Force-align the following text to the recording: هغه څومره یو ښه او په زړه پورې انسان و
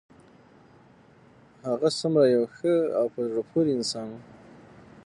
هغه 1.67 1.89
څومره 1.99 2.25
یو 2.35 2.43
ښه 2.55 2.73
او 2.99 3.05
په 3.13 3.19
زړه 3.29 3.41
پورې 3.51 3.71
انسان 3.77 4.07
و 4.11 4.17